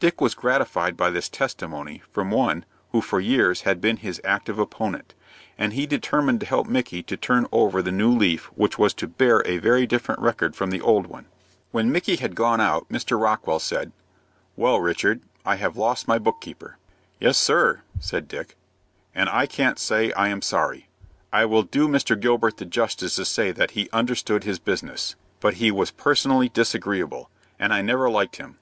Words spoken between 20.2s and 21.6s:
am sorry. I